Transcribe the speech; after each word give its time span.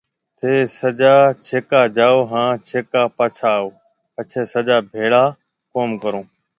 ٿَي 0.39 0.53
سجا 0.79 1.15
ڇيڪا 1.45 1.81
جاو 1.97 2.17
هانَ 2.31 2.47
ڇيڪا 2.67 3.03
پاچها 3.17 3.51
آو 3.59 3.67
پڇيَ 4.13 4.41
سجا 4.53 4.77
ڀيڙا 4.91 5.23
ڪوم 5.71 5.89
ڪرون۔ 6.01 6.25